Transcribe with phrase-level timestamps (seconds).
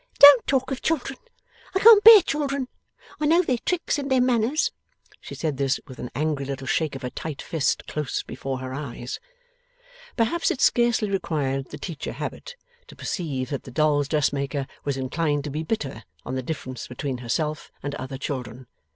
[0.17, 1.19] 'Don't talk of children.
[1.75, 2.69] I can't bear children.
[3.19, 4.71] I know their tricks and their manners.'
[5.19, 8.73] She said this with an angry little shake of her tight fist close before her
[8.73, 9.19] eyes.
[10.17, 12.55] Perhaps it scarcely required the teacher habit,
[12.87, 17.19] to perceive that the doll's dressmaker was inclined to be bitter on the difference between
[17.19, 18.65] herself and other children.